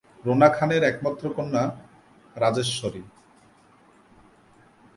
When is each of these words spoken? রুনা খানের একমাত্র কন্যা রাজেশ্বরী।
রুনা 0.25 0.49
খানের 0.55 0.83
একমাত্র 0.83 1.23
কন্যা 1.35 1.63
রাজেশ্বরী। 2.35 3.01